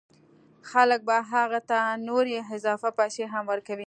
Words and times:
خلک 0.71 1.01
به 1.07 1.15
هغه 1.31 1.59
ته 1.69 1.79
نورې 2.07 2.37
اضافه 2.55 2.89
پیسې 2.99 3.23
هم 3.33 3.43
ورکوي 3.51 3.79